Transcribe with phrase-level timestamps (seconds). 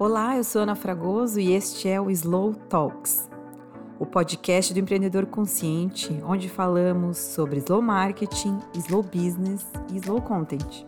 [0.00, 3.28] Olá, eu sou Ana Fragoso e este é o Slow Talks,
[3.98, 10.86] o podcast do empreendedor consciente, onde falamos sobre slow marketing, slow business e slow content.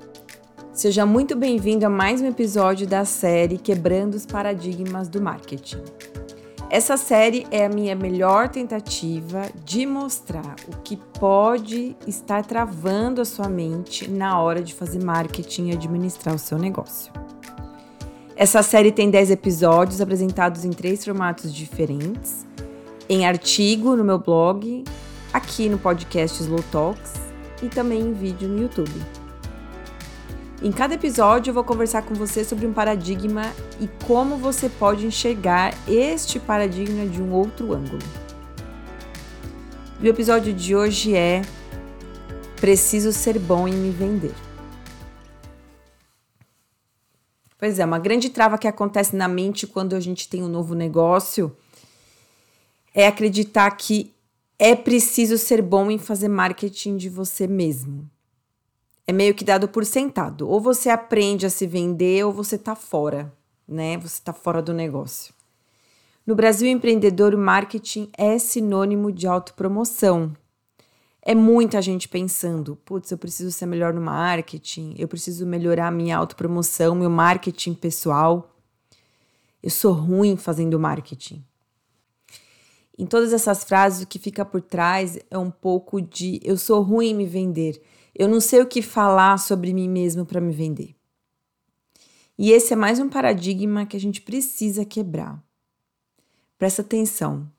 [0.73, 5.83] Seja muito bem-vindo a mais um episódio da série Quebrando os Paradigmas do Marketing.
[6.71, 13.25] Essa série é a minha melhor tentativa de mostrar o que pode estar travando a
[13.25, 17.13] sua mente na hora de fazer marketing e administrar o seu negócio.
[18.41, 22.47] Essa série tem 10 episódios apresentados em três formatos diferentes:
[23.07, 24.83] em artigo no meu blog,
[25.31, 27.13] aqui no podcast Slow Talks
[27.63, 28.99] e também em vídeo no YouTube.
[30.63, 33.43] Em cada episódio eu vou conversar com você sobre um paradigma
[33.79, 38.03] e como você pode enxergar este paradigma de um outro ângulo.
[40.01, 41.43] E o episódio de hoje é
[42.59, 44.33] Preciso ser bom em me vender.
[47.61, 50.75] Pois é, uma grande trava que acontece na mente quando a gente tem um novo
[50.75, 51.55] negócio
[52.95, 54.15] é acreditar que
[54.59, 58.09] é preciso ser bom em fazer marketing de você mesmo.
[59.07, 60.49] É meio que dado por sentado.
[60.49, 63.31] Ou você aprende a se vender ou você tá fora,
[63.69, 63.99] né?
[63.99, 65.35] Você tá fora do negócio.
[66.27, 70.35] No Brasil empreendedor, o marketing é sinônimo de autopromoção.
[71.23, 76.17] É muita gente pensando, putz, eu preciso ser melhor no marketing, eu preciso melhorar minha
[76.17, 78.57] autopromoção, meu marketing pessoal.
[79.63, 81.45] Eu sou ruim fazendo marketing.
[82.99, 86.83] Em todas essas frases, o que fica por trás é um pouco de eu sou
[86.83, 87.83] ruim em me vender,
[88.15, 90.95] eu não sei o que falar sobre mim mesmo para me vender.
[92.39, 95.43] E esse é mais um paradigma que a gente precisa quebrar.
[96.59, 97.51] Presta atenção,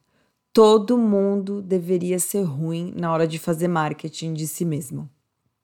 [0.53, 5.09] todo mundo deveria ser ruim na hora de fazer marketing de si mesmo.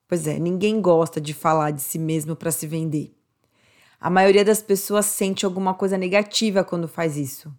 [0.07, 3.13] Pois é, ninguém gosta de falar de si mesmo para se vender.
[3.99, 7.53] A maioria das pessoas sente alguma coisa negativa quando faz isso.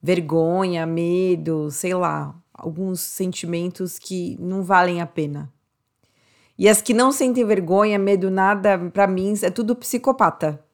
[0.00, 5.52] Vergonha, medo, sei lá, alguns sentimentos que não valem a pena.
[6.56, 10.64] E as que não sentem vergonha, medo, nada, para mim, é tudo psicopata.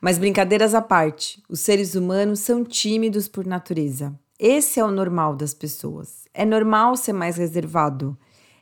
[0.00, 4.18] Mas brincadeiras à parte, os seres humanos são tímidos por natureza.
[4.42, 6.24] Esse é o normal das pessoas.
[6.32, 8.16] É normal ser mais reservado.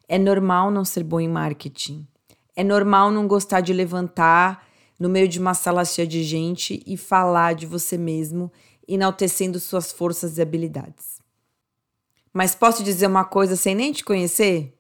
[0.09, 2.05] É normal não ser bom em marketing.
[2.57, 4.67] É normal não gostar de levantar
[4.99, 8.51] no meio de uma sala cheia de gente e falar de você mesmo,
[8.89, 11.21] enaltecendo suas forças e habilidades.
[12.33, 14.77] Mas posso dizer uma coisa sem nem te conhecer?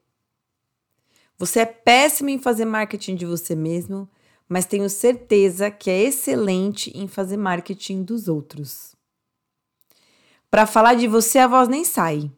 [1.38, 4.10] Você é péssimo em fazer marketing de você mesmo,
[4.48, 8.97] mas tenho certeza que é excelente em fazer marketing dos outros.
[10.50, 12.30] Para falar de você, a voz nem sai.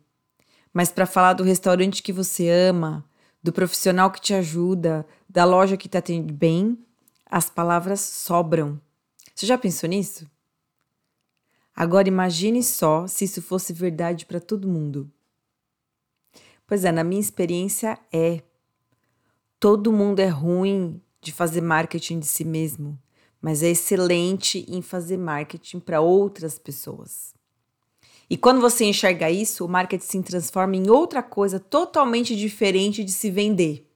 [0.72, 3.04] Mas para falar do restaurante que você ama,
[3.42, 6.78] do profissional que te ajuda, da loja que te atende bem,
[7.24, 8.80] as palavras sobram.
[9.34, 10.28] Você já pensou nisso?
[11.74, 15.10] Agora imagine só se isso fosse verdade para todo mundo.
[16.66, 18.42] Pois é, na minha experiência é.
[19.58, 22.98] Todo mundo é ruim de fazer marketing de si mesmo,
[23.40, 27.34] mas é excelente em fazer marketing para outras pessoas.
[28.30, 33.10] E quando você enxerga isso, o marketing se transforma em outra coisa totalmente diferente de
[33.10, 33.90] se vender.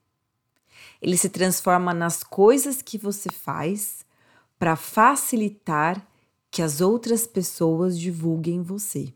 [1.00, 4.04] Ele se transforma nas coisas que você faz
[4.58, 6.04] para facilitar
[6.50, 9.14] que as outras pessoas divulguem você.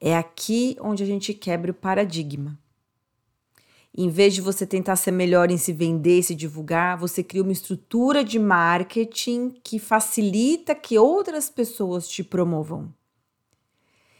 [0.00, 2.58] É aqui onde a gente quebra o paradigma.
[3.94, 7.52] Em vez de você tentar ser melhor em se vender, se divulgar, você cria uma
[7.52, 12.94] estrutura de marketing que facilita que outras pessoas te promovam.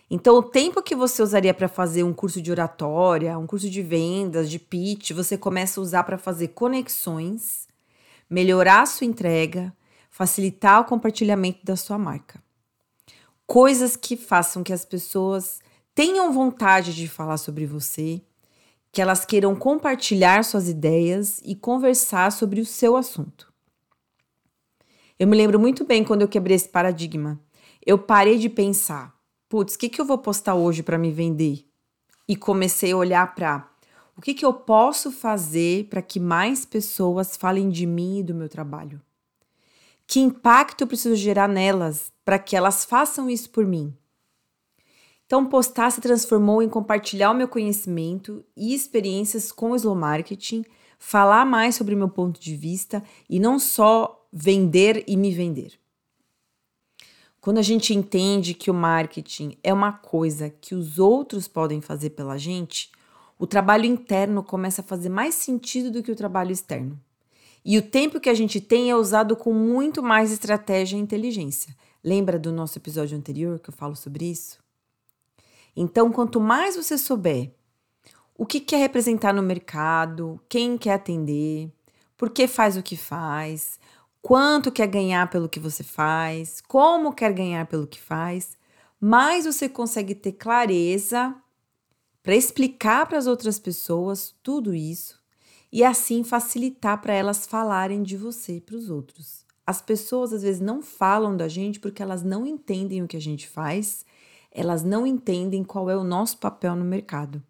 [0.09, 3.83] Então, o tempo que você usaria para fazer um curso de oratória, um curso de
[3.83, 7.67] vendas, de pitch, você começa a usar para fazer conexões,
[8.31, 9.75] melhorar a sua entrega,
[10.09, 12.41] facilitar o compartilhamento da sua marca.
[13.47, 15.61] Coisas que façam que as pessoas
[15.93, 18.23] tenham vontade de falar sobre você,
[18.93, 23.53] que elas queiram compartilhar suas ideias e conversar sobre o seu assunto.
[25.19, 27.41] Eu me lembro muito bem quando eu quebrei esse paradigma.
[27.85, 29.16] Eu parei de pensar
[29.49, 31.65] putz, o que, que eu vou postar hoje para me vender?
[32.29, 33.69] E comecei a olhar para
[34.17, 38.35] o que, que eu posso fazer para que mais pessoas falem de mim e do
[38.35, 39.01] meu trabalho?
[40.07, 43.95] Que impacto eu preciso gerar nelas para que elas façam isso por mim?
[45.27, 50.65] Então, postar se transformou em compartilhar o meu conhecimento e experiências com o slow marketing,
[50.99, 55.79] falar mais sobre o meu ponto de vista e não só vender e me vender.
[57.47, 62.11] Quando a gente entende que o marketing é uma coisa que os outros podem fazer
[62.11, 62.91] pela gente,
[63.39, 67.01] o trabalho interno começa a fazer mais sentido do que o trabalho externo.
[67.65, 71.73] E o tempo que a gente tem é usado com muito mais estratégia e inteligência.
[72.03, 74.59] Lembra do nosso episódio anterior que eu falo sobre isso?
[75.77, 77.53] Então, quanto mais você souber
[78.37, 81.71] o que quer representar no mercado, quem quer atender,
[82.17, 83.79] por que faz o que faz,
[84.27, 88.59] quanto quer ganhar pelo que você faz, como quer ganhar pelo que faz,
[89.01, 91.33] mais você consegue ter clareza
[92.25, 95.23] para explicar para as outras pessoas tudo isso
[95.71, 99.47] e assim facilitar para elas falarem de você para os outros.
[99.65, 103.21] As pessoas às vezes não falam da gente porque elas não entendem o que a
[103.21, 104.05] gente faz,
[104.51, 107.41] elas não entendem qual é o nosso papel no mercado.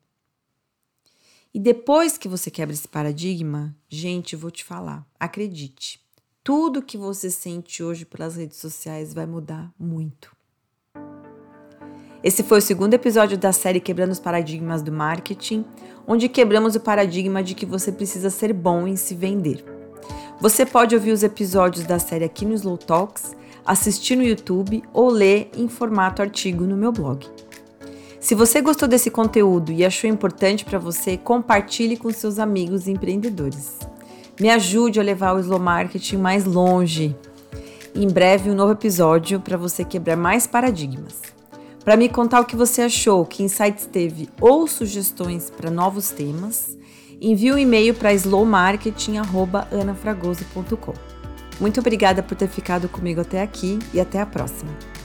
[1.55, 6.05] E depois que você quebra esse paradigma, gente, vou te falar, acredite,
[6.47, 10.31] tudo que você sente hoje pelas redes sociais vai mudar muito.
[12.23, 15.65] Esse foi o segundo episódio da série Quebrando os Paradigmas do Marketing,
[16.07, 19.65] onde quebramos o paradigma de que você precisa ser bom em se vender.
[20.41, 23.35] Você pode ouvir os episódios da série aqui no Slow Talks,
[23.65, 27.27] assistir no YouTube ou ler em formato artigo no meu blog.
[28.21, 33.96] Se você gostou desse conteúdo e achou importante para você, compartilhe com seus amigos empreendedores.
[34.39, 37.17] Me ajude a levar o Slow Marketing mais longe.
[37.95, 41.23] Em breve, um novo episódio para você quebrar mais paradigmas.
[41.83, 46.77] Para me contar o que você achou, que insights teve ou sugestões para novos temas,
[47.19, 50.93] envie um e-mail para slowmarketing.anafragoso.com.
[51.59, 54.96] Muito obrigada por ter ficado comigo até aqui e até a próxima.